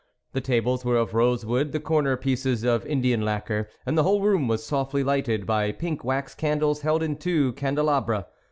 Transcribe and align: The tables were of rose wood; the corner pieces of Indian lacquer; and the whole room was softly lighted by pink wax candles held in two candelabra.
The 0.33 0.41
tables 0.41 0.83
were 0.83 0.97
of 0.97 1.13
rose 1.13 1.45
wood; 1.45 1.73
the 1.73 1.79
corner 1.79 2.17
pieces 2.17 2.63
of 2.63 2.87
Indian 2.87 3.21
lacquer; 3.23 3.69
and 3.85 3.95
the 3.95 4.01
whole 4.01 4.23
room 4.23 4.47
was 4.47 4.65
softly 4.65 5.03
lighted 5.03 5.45
by 5.45 5.71
pink 5.71 6.03
wax 6.03 6.33
candles 6.33 6.81
held 6.81 7.03
in 7.03 7.17
two 7.17 7.53
candelabra. 7.53 8.25